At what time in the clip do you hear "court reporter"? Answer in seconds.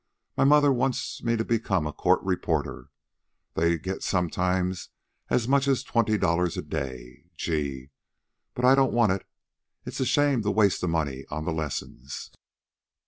1.93-2.89